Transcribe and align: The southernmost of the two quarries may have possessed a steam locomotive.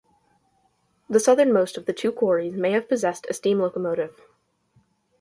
The 1.11 1.19
southernmost 1.19 1.77
of 1.77 1.85
the 1.85 1.93
two 1.93 2.11
quarries 2.11 2.57
may 2.57 2.71
have 2.71 2.89
possessed 2.89 3.27
a 3.29 3.35
steam 3.35 3.59
locomotive. 3.59 4.19